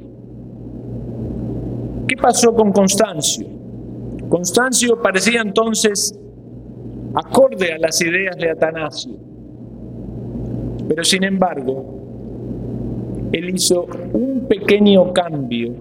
[2.09, 3.60] ¿Qué pasó con Constancio?
[4.31, 6.19] Constancio parecía entonces
[7.15, 9.13] acorde a las ideas de Atanasio,
[10.89, 12.01] pero sin embargo,
[13.33, 15.75] él hizo un pequeño cambio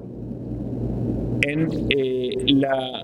[1.42, 3.04] en eh, la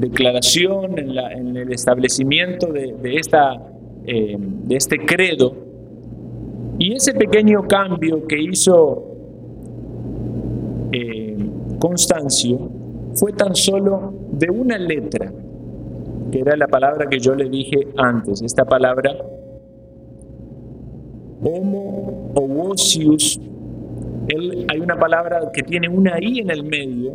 [0.00, 3.54] declaración, en, el establecimiento de, esta,
[4.06, 5.54] eh, de este credo,
[6.80, 9.04] Y ese pequeño cambio que hizo
[10.92, 11.36] eh,
[11.78, 12.70] Constancio
[13.14, 15.32] fue tan solo de una letra,
[16.30, 19.16] que era la palabra que yo le dije antes, esta palabra
[21.42, 23.40] homo ovocius,
[24.68, 27.12] hay una palabra que tiene una i en el medio,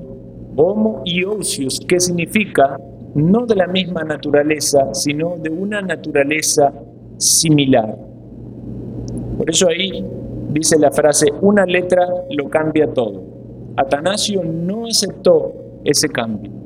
[0.56, 2.80] homo y ocius, que significa
[3.16, 6.74] no de la misma naturaleza, sino de una naturaleza
[7.18, 7.96] similar.
[9.38, 10.04] Por eso ahí
[10.50, 13.24] dice la frase, una letra lo cambia todo.
[13.76, 16.63] Atanasio no aceptó ese cambio.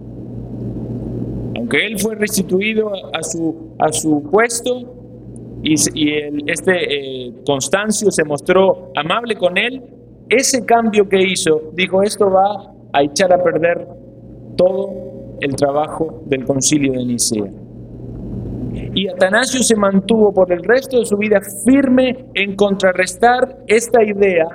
[1.67, 5.73] Aunque él fue restituido a su, a su puesto y,
[6.49, 9.83] este eh, Constancio se mostró amable con él,
[10.29, 13.85] ese cambio que hizo, dijo, esto va a echar a perder
[14.55, 17.51] todo el trabajo del concilio de Nicea.
[18.95, 24.47] Y Atanasio se mantuvo por el resto de su vida firme en contrarrestar esta idea,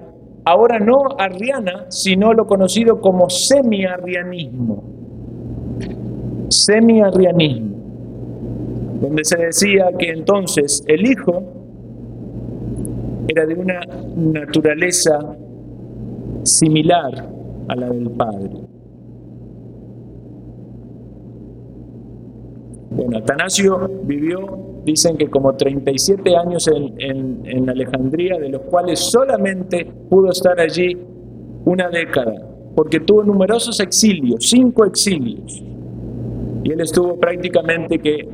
[0.46, 5.01] ahora no arriana, sino lo conocido como semi-arrianismo.
[6.52, 7.76] Semi-arrianismo,
[9.00, 11.42] donde se decía que entonces el Hijo
[13.28, 13.80] era de una
[14.16, 15.36] naturaleza
[16.44, 17.28] similar
[17.68, 18.50] a la del Padre.
[22.90, 29.86] Bueno, Atanasio vivió, dicen que como 37 años en, en, Alejandría, de los cuales solamente
[30.10, 30.98] pudo estar allí
[31.64, 32.34] una década,
[32.76, 35.71] porque tuvo numerosos exilios, cinco exilios.
[36.64, 38.28] Y él estuvo prácticamente que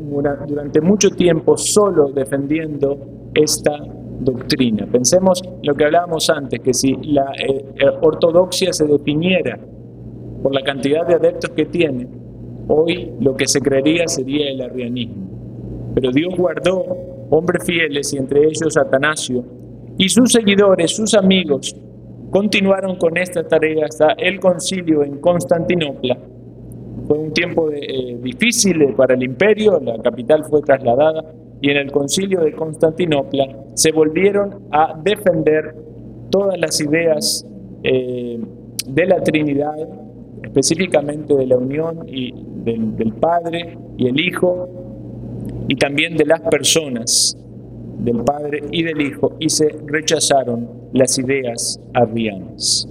[0.47, 2.99] durante mucho tiempo solo defendiendo
[3.35, 3.73] esta
[4.21, 4.87] doctrina.
[4.91, 9.59] Pensemos lo que hablábamos antes, que si la eh, eh, ortodoxia se definiera
[10.43, 12.07] por la cantidad de adeptos que tiene,
[12.69, 15.93] hoy lo que se creería sería el arrianismo.
[15.95, 16.85] Pero Dios guardó
[17.31, 19.45] hombres fieles y entre ellos Atanasio
[19.97, 21.75] y sus seguidores, sus amigos,
[22.31, 26.19] continuaron con esta tarea hasta el concilio en Constantinopla.
[27.09, 31.25] Fue un tiempo eh, difícil para el imperio, la capital fue trasladada
[31.59, 35.75] y en el concilio de Constantinopla se volvieron a defender
[36.29, 37.47] todas las ideas
[37.83, 38.39] eh,
[38.87, 39.75] de la Trinidad,
[40.43, 44.69] específicamente de la unión y del, del Padre y el Hijo,
[45.67, 47.39] y también de las personas
[48.01, 52.87] del Padre y del Hijo, y se rechazaron las ideas arrianas.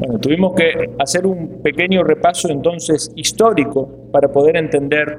[0.00, 5.18] Bueno, tuvimos que hacer un pequeño repaso entonces histórico para poder entender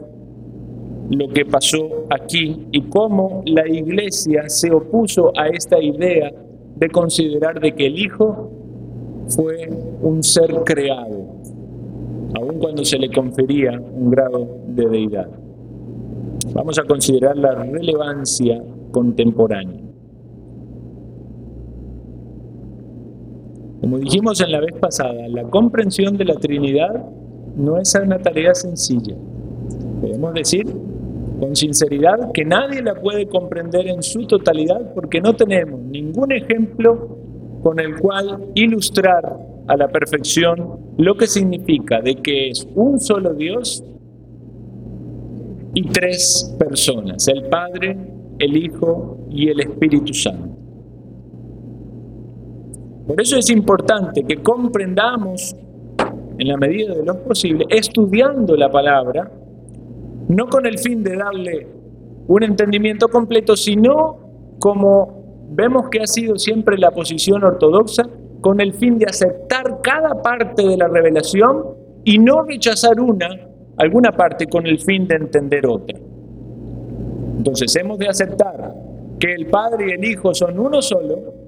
[1.11, 6.31] lo que pasó aquí y cómo la iglesia se opuso a esta idea
[6.75, 8.49] de considerar de que el Hijo
[9.27, 9.69] fue
[10.01, 11.27] un ser creado,
[12.33, 15.29] aun cuando se le confería un grado de deidad.
[16.55, 19.90] Vamos a considerar la relevancia contemporánea.
[23.91, 27.05] Como dijimos en la vez pasada, la comprensión de la Trinidad
[27.57, 29.17] no es una tarea sencilla.
[29.99, 30.65] Podemos decir
[31.41, 37.17] con sinceridad que nadie la puede comprender en su totalidad porque no tenemos ningún ejemplo
[37.63, 43.33] con el cual ilustrar a la perfección lo que significa de que es un solo
[43.33, 43.83] Dios
[45.73, 47.97] y tres personas, el Padre,
[48.39, 50.60] el Hijo y el Espíritu Santo.
[53.07, 55.55] Por eso es importante que comprendamos
[56.37, 59.29] en la medida de lo posible, estudiando la palabra,
[60.27, 61.67] no con el fin de darle
[62.27, 64.17] un entendimiento completo, sino
[64.59, 68.07] como vemos que ha sido siempre la posición ortodoxa,
[68.39, 71.63] con el fin de aceptar cada parte de la revelación
[72.03, 73.29] y no rechazar una,
[73.77, 75.99] alguna parte con el fin de entender otra.
[77.37, 78.73] Entonces hemos de aceptar
[79.19, 81.40] que el Padre y el Hijo son uno solo,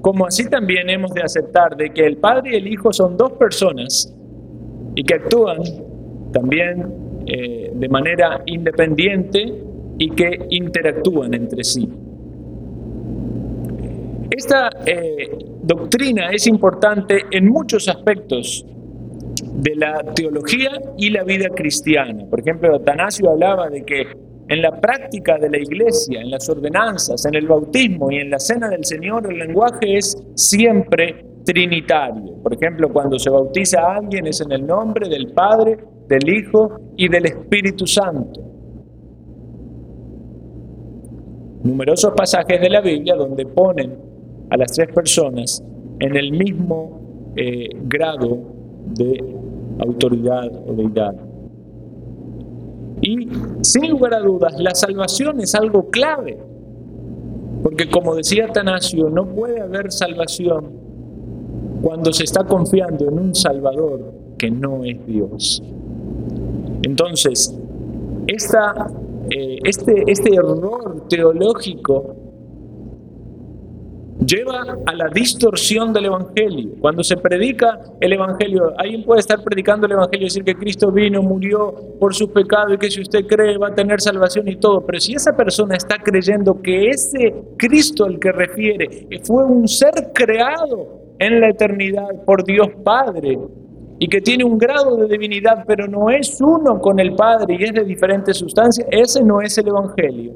[0.00, 3.32] como así también hemos de aceptar de que el Padre y el Hijo son dos
[3.32, 4.14] personas
[4.94, 5.58] y que actúan
[6.32, 6.94] también
[7.26, 9.62] eh, de manera independiente
[9.98, 11.88] y que interactúan entre sí.
[14.30, 18.64] Esta eh, doctrina es importante en muchos aspectos
[19.52, 22.24] de la teología y la vida cristiana.
[22.30, 24.06] Por ejemplo, Atanasio hablaba de que
[24.48, 28.38] en la práctica de la iglesia, en las ordenanzas, en el bautismo y en la
[28.38, 32.42] cena del Señor, el lenguaje es siempre trinitario.
[32.42, 35.78] Por ejemplo, cuando se bautiza a alguien es en el nombre del Padre,
[36.08, 38.40] del Hijo y del Espíritu Santo.
[41.62, 43.98] Numerosos pasajes de la Biblia donde ponen
[44.48, 45.62] a las tres personas
[46.00, 48.38] en el mismo eh, grado
[48.96, 49.22] de
[49.80, 51.27] autoridad o deidad.
[53.08, 53.26] Y
[53.62, 56.36] sin lugar a dudas, la salvación es algo clave.
[57.62, 60.66] Porque como decía Atanasio, no puede haber salvación
[61.80, 65.62] cuando se está confiando en un Salvador que no es Dios.
[66.82, 67.58] Entonces,
[68.26, 68.90] esta,
[69.30, 72.14] eh, este, este error teológico
[74.24, 76.72] lleva a la distorsión del Evangelio.
[76.80, 80.90] Cuando se predica el Evangelio, alguien puede estar predicando el Evangelio y decir que Cristo
[80.90, 84.56] vino, murió por sus pecados y que si usted cree va a tener salvación y
[84.56, 84.84] todo.
[84.84, 90.10] Pero si esa persona está creyendo que ese Cristo al que refiere fue un ser
[90.12, 93.38] creado en la eternidad por Dios Padre
[93.98, 97.64] y que tiene un grado de divinidad, pero no es uno con el Padre y
[97.64, 100.34] es de diferente sustancia, ese no es el Evangelio.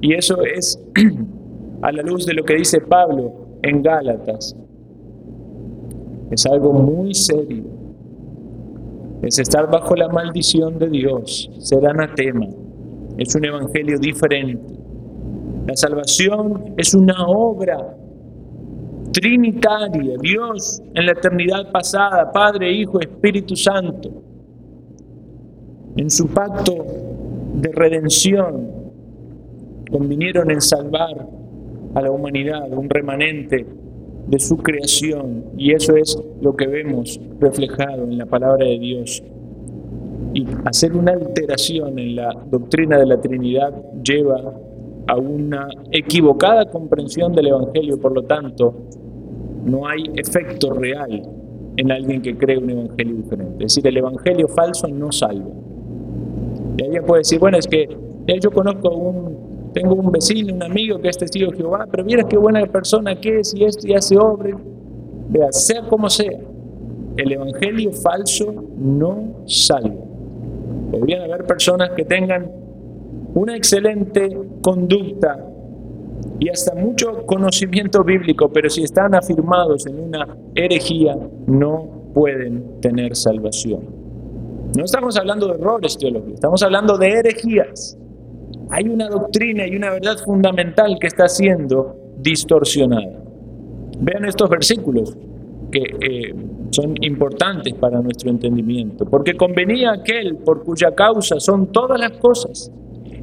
[0.00, 0.78] Y eso es
[1.82, 4.56] a la luz de lo que dice Pablo en Gálatas.
[6.30, 7.64] Es algo muy serio.
[9.22, 12.46] Es estar bajo la maldición de Dios, ser anatema.
[13.16, 14.74] Es un evangelio diferente.
[15.66, 17.96] La salvación es una obra
[19.12, 20.16] trinitaria.
[20.20, 24.10] Dios en la eternidad pasada, Padre, Hijo, Espíritu Santo,
[25.96, 26.74] en su pacto
[27.54, 28.70] de redención,
[29.90, 31.37] convinieron en salvar
[31.94, 33.66] a la humanidad, un remanente
[34.26, 35.44] de su creación.
[35.56, 39.22] Y eso es lo que vemos reflejado en la palabra de Dios.
[40.34, 43.72] Y hacer una alteración en la doctrina de la Trinidad
[44.02, 44.54] lleva
[45.06, 48.74] a una equivocada comprensión del Evangelio, por lo tanto,
[49.64, 51.22] no hay efecto real
[51.76, 53.64] en alguien que cree un Evangelio diferente.
[53.64, 55.50] Es decir, el Evangelio falso no salva.
[56.76, 57.88] Y alguien puede decir, bueno, es que
[58.40, 62.24] yo conozco un tengo un vecino, un amigo que es testigo de Jehová, pero mira
[62.26, 64.56] qué buena persona que es y esto y hace obra.
[65.28, 66.38] Vea, sea como sea,
[67.16, 70.04] el evangelio falso no salva.
[70.90, 72.50] Podrían haber personas que tengan
[73.34, 75.44] una excelente conducta
[76.40, 81.16] y hasta mucho conocimiento bíblico, pero si están afirmados en una herejía,
[81.46, 83.80] no pueden tener salvación.
[84.76, 87.98] No estamos hablando de errores teológicos, estamos hablando de herejías
[88.70, 93.22] hay una doctrina y una verdad fundamental que está siendo distorsionada.
[94.00, 95.16] Vean estos versículos
[95.70, 96.34] que eh,
[96.70, 102.70] son importantes para nuestro entendimiento, porque convenía aquel por cuya causa son todas las cosas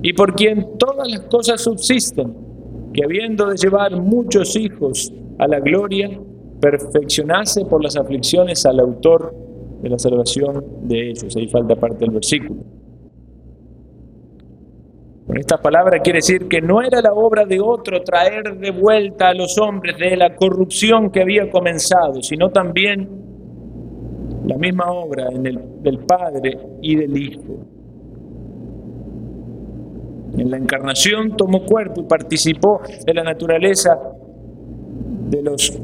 [0.02, 2.34] y por quien todas las cosas subsisten,
[2.94, 6.20] que habiendo de llevar muchos hijos a la gloria,
[6.60, 9.36] perfeccionase por las aflicciones al autor
[9.82, 11.36] de la salvación de ellos.
[11.36, 12.62] Ahí falta parte del versículo.
[15.34, 19.34] Esta palabra quiere decir que no era la obra de otro traer de vuelta a
[19.34, 23.10] los hombres de la corrupción que había comenzado, sino también
[24.46, 27.58] la misma obra en el, del Padre y del Hijo.
[30.38, 33.98] En la encarnación tomó cuerpo y participó de la naturaleza
[35.30, 35.82] de los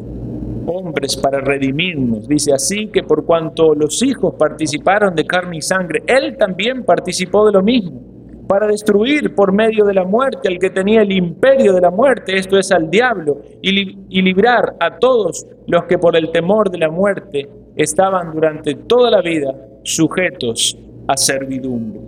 [0.68, 2.28] hombres para redimirnos.
[2.28, 7.48] Dice así que por cuanto los hijos participaron de carne y sangre, Él también participó
[7.48, 8.11] de lo mismo
[8.48, 12.38] para destruir por medio de la muerte al que tenía el imperio de la muerte,
[12.38, 16.90] esto es al diablo, y, librar a todos los que por el temor de la
[16.90, 20.78] muerte estaban durante toda la vida sujetos
[21.08, 22.02] a servidumbre.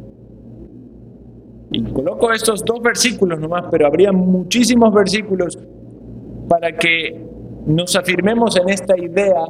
[1.71, 5.57] Y coloco estos dos versículos nomás, pero habría muchísimos versículos
[6.47, 7.25] para que
[7.65, 9.45] nos afirmemos en esta idea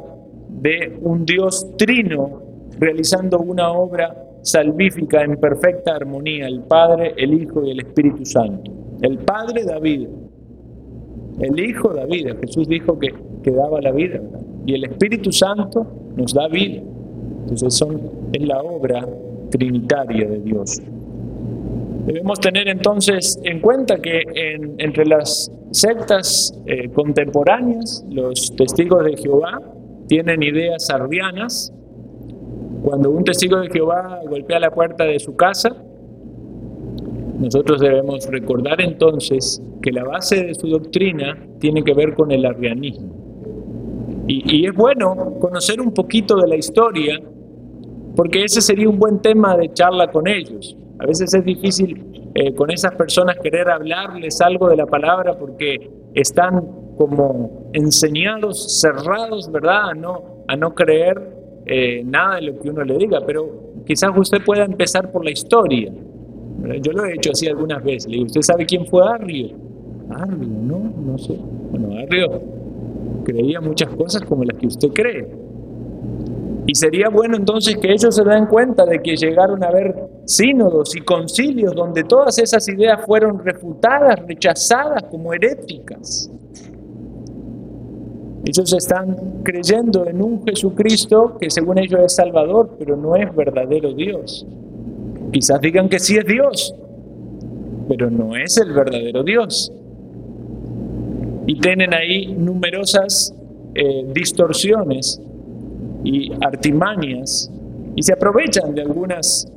[0.48, 2.42] de un Dios trino
[2.78, 8.70] realizando una obra salvífica en perfecta armonía, el Padre, el Hijo y el Espíritu Santo.
[9.00, 10.08] El Padre da vida,
[11.40, 14.20] el Hijo da vida, Jesús dijo que, que daba la vida,
[14.66, 15.86] y el Espíritu Santo
[16.16, 16.82] nos da vida.
[17.42, 18.00] Entonces son,
[18.32, 19.06] es la obra
[19.50, 20.80] trinitaria de Dios.
[22.06, 24.22] Debemos tener entonces en cuenta que
[24.78, 29.60] entre las sectas eh, contemporáneas, los testigos de Jehová
[30.06, 31.72] tienen ideas arrianas,
[32.84, 35.74] cuando un testigo de Jehová golpea la puerta de su casa,
[37.38, 42.44] nosotros debemos recordar entonces que la base de su doctrina tiene que ver con el
[42.44, 44.24] arrianismo.
[44.26, 47.18] Y, es bueno conocer un poquito de la historia,
[48.16, 50.76] porque ese sería un buen tema de charla con ellos.
[50.98, 55.90] A veces es difícil eh, con esas personas querer hablarles algo de la palabra porque
[56.12, 56.66] están
[56.98, 59.90] como enseñados, cerrados, ¿verdad?
[59.90, 61.33] A no, a no creer
[61.66, 65.30] eh, nada de lo que uno le diga, pero quizás usted pueda empezar por la
[65.30, 65.92] historia.
[66.80, 68.10] Yo lo he hecho así algunas veces.
[68.10, 69.50] Le ¿usted sabe quién fue Arrio?
[70.10, 71.38] Arrio, no, no sé.
[71.70, 72.40] Bueno, Arrio
[73.24, 75.28] creía muchas cosas como las que usted cree.
[76.66, 79.94] Y sería bueno entonces que ellos se den cuenta de que llegaron a ver
[80.24, 86.30] sínodos y concilios donde todas esas ideas fueron refutadas, rechazadas como heréticas.
[88.44, 93.94] Ellos están creyendo en un Jesucristo que según ellos es Salvador, pero no es verdadero
[93.94, 94.46] Dios.
[95.32, 96.74] Quizás digan que sí es Dios,
[97.88, 99.72] pero no es el verdadero Dios.
[101.46, 103.34] Y tienen ahí numerosas
[103.74, 105.20] eh, distorsiones
[106.04, 107.50] y artimañas
[107.96, 109.48] y se aprovechan de algunas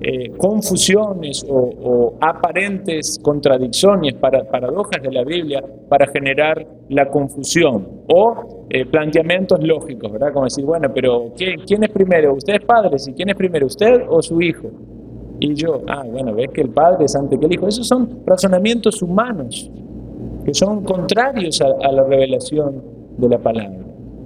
[0.00, 8.66] eh, confusiones o, aparentes contradicciones, para, paradojas de la Biblia para generar la confusión o
[8.70, 10.32] eh, planteamientos lógicos, ¿verdad?
[10.32, 12.34] Como decir, bueno, pero ¿quién, ¿quién es primero?
[12.34, 12.96] ¿Usted es padre?
[13.06, 13.66] ¿Y quién es primero?
[13.66, 14.70] ¿Usted o su hijo?
[15.40, 17.66] Y yo, ah, bueno, ves que el padre es antes que el hijo.
[17.66, 19.70] Esos son razonamientos humanos
[20.44, 22.82] que son contrarios a, la revelación
[23.16, 23.78] de la palabra.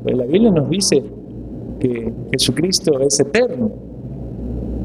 [0.04, 1.02] Pero la Biblia nos dice
[1.78, 3.70] que Jesucristo es eterno.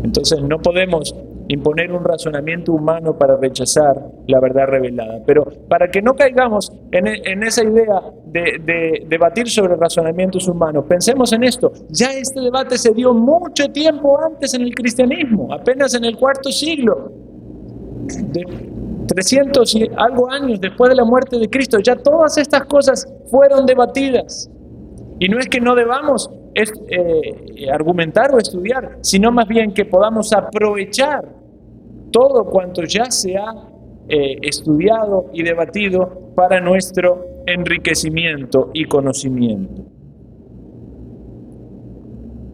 [0.03, 1.15] Entonces no podemos
[1.47, 3.95] imponer un razonamiento humano para rechazar
[4.27, 5.21] la verdad revelada.
[5.25, 11.43] Pero para que no caigamos en, esa idea de, debatir sobre razonamientos humanos, pensemos en
[11.43, 11.71] esto.
[11.89, 16.51] Ya este debate se dio mucho tiempo antes en el cristianismo, apenas en el cuarto
[16.51, 17.11] siglo.
[18.31, 18.45] De
[19.07, 23.65] 300 y algo años después de la muerte de Cristo, ya todas estas cosas fueron
[23.65, 24.49] debatidas.
[25.19, 29.85] Y no es que no debamos es, eh, argumentar o estudiar, sino más bien que
[29.85, 31.23] podamos aprovechar
[32.11, 33.51] todo cuanto ya se ha
[34.07, 39.83] eh, estudiado y debatido para nuestro enriquecimiento y conocimiento.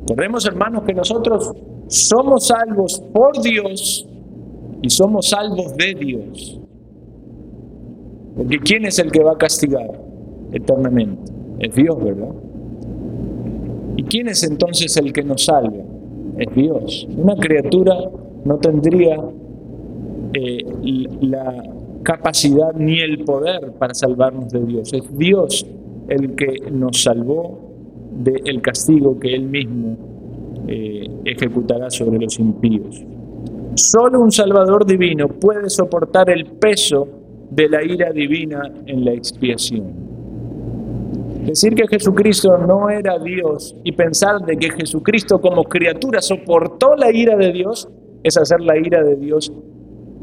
[0.02, 1.52] Recordemos, hermanos, que nosotros
[1.88, 4.08] somos salvos por Dios
[4.82, 6.62] y somos salvos de Dios.
[8.36, 9.90] Porque ¿quién es el que va a castigar
[10.54, 11.32] eternamente?
[11.60, 12.34] Es Dios, ¿verdad?
[14.00, 15.84] ¿Y quién es entonces el que nos salva?
[16.38, 17.06] Es Dios.
[17.18, 17.98] Una criatura
[18.46, 19.18] no tendría
[20.34, 20.64] eh,
[21.20, 21.62] la
[22.02, 24.94] capacidad ni el poder para salvarnos de Dios.
[24.94, 25.66] Es Dios
[26.08, 27.60] el que nos salvó
[28.24, 29.98] del castigo que Él mismo
[30.70, 33.04] eh, ejecutará sobre los impíos.
[33.76, 37.06] Solo un Salvador divino puede soportar el peso
[37.52, 40.09] de la ira divina en la expiación.
[41.50, 47.12] Decir que Jesucristo no era Dios y pensar de que Jesucristo como criatura soportó la
[47.12, 47.90] ira de Dios
[48.22, 49.52] es hacer la ira de Dios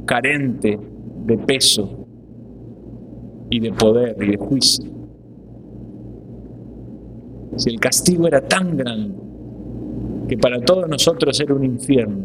[0.05, 0.79] carente
[1.25, 2.07] de peso
[3.51, 4.89] y de poder y de juicio.
[7.57, 9.17] Si el castigo era tan grande
[10.29, 12.25] que para todos nosotros era un infierno,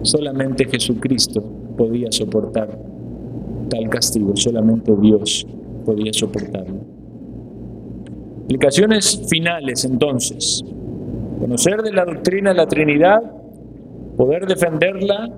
[0.00, 1.42] solamente Jesucristo
[1.76, 2.70] podía soportar
[3.68, 5.46] tal castigo, solamente Dios
[5.84, 6.89] podía soportarlo.
[8.50, 10.64] Aplicaciones finales entonces.
[11.38, 13.22] Conocer de la doctrina de la Trinidad,
[14.16, 15.30] poder defenderla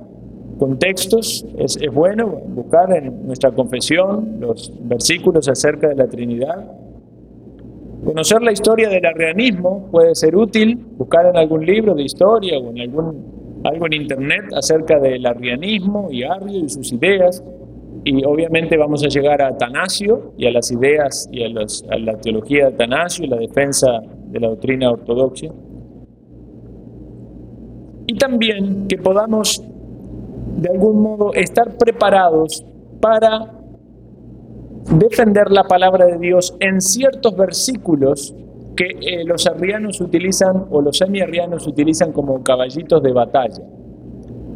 [0.58, 6.72] con textos, es, bueno buscar en nuestra confesión los versículos acerca de la Trinidad.
[8.02, 12.70] Conocer la historia del arrianismo puede ser útil, buscar en algún libro de historia o
[12.70, 17.44] en algún, algo en internet acerca del arrianismo y Arrio y sus ideas.
[18.04, 22.66] Y obviamente vamos a llegar a Atanasio y a las ideas y a, la teología
[22.66, 25.48] de Atanasio y la defensa de la doctrina ortodoxa.
[28.06, 29.62] Y también que podamos
[30.56, 32.64] de algún modo estar preparados
[33.00, 33.52] para
[34.98, 38.34] defender la palabra de Dios en ciertos versículos
[38.76, 43.62] que eh, los arrianos utilizan o los semi-arrianos utilizan como caballitos de batalla.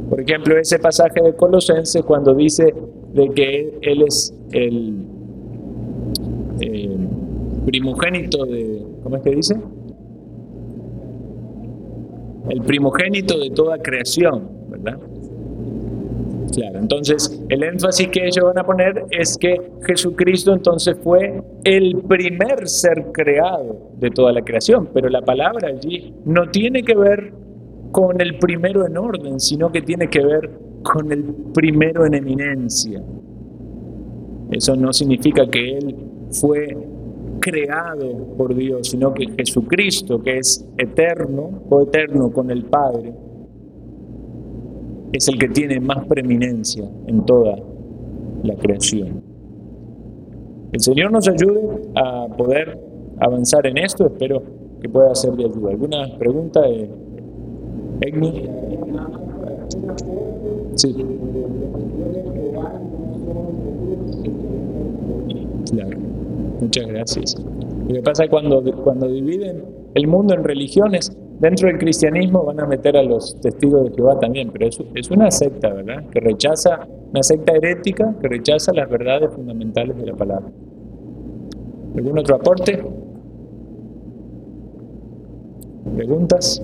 [0.09, 2.73] Por ejemplo, ese pasaje de Colosenses cuando dice
[3.17, 4.95] de que Él es el
[6.61, 6.97] eh,
[7.65, 9.57] primogénito de, ¿cómo es que dice?
[12.51, 14.99] El primogénito de toda creación, ¿verdad?
[16.55, 22.03] Claro, entonces el énfasis que ellos van a poner es que Jesucristo entonces fue el
[22.07, 27.33] primer ser creado de toda la creación, pero la palabra allí no tiene que ver
[27.93, 33.03] con el primero en orden, sino que tiene que ver con el primero en eminencia.
[34.51, 35.97] Eso no significa que Él
[36.31, 36.77] fue
[37.41, 43.13] creado por Dios, sino que Jesucristo, que es eterno, o eterno con el Padre,
[45.13, 47.57] es el que tiene más preeminencia en toda
[48.43, 49.23] la creación.
[50.73, 51.63] El Señor nos ayude
[51.95, 52.79] a poder
[53.19, 54.43] avanzar en esto, espero
[54.81, 55.71] que pueda ser de ayuda.
[55.71, 56.61] ¿Alguna pregunta?
[60.77, 60.95] Sí.
[65.71, 65.99] Claro.
[66.61, 67.37] Muchas gracias.
[67.89, 69.65] Lo que pasa es cuando, cuando dividen
[69.95, 74.19] el mundo en religiones, dentro del cristianismo van a meter a los testigos de Jehová
[74.19, 76.09] también, pero es, es una secta, ¿verdad?
[76.11, 80.51] Que rechaza, una secta herética que rechaza las verdades fundamentales de la palabra.
[81.97, 82.83] ¿Algún otro aporte?
[85.95, 86.63] ¿Preguntas?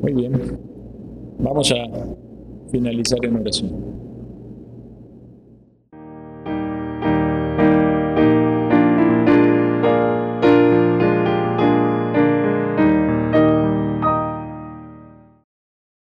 [0.00, 0.71] Muy bien.
[1.38, 4.01] Vamos a finalizar en oración.